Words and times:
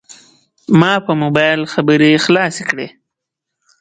ما 0.79 0.93
په 1.05 1.11
موبایل 1.21 1.61
خبرې 1.73 2.11
خلاصې 2.25 2.63
کړې. 2.69 2.87